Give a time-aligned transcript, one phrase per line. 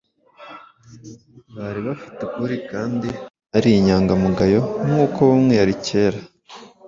[1.55, 3.09] bari bafite ukuri kandi
[3.57, 6.19] ari inyangamugayo nk’uko nawe yari kera.